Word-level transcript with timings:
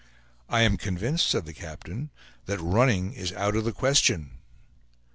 "I 0.49 0.61
am 0.63 0.77
convinced," 0.77 1.27
said 1.29 1.45
the 1.45 1.53
captain, 1.53 2.09
"that, 2.47 2.59
'running' 2.59 3.13
is 3.13 3.31
out 3.33 3.55
of 3.55 3.65
the 3.65 3.71
question. 3.71 4.31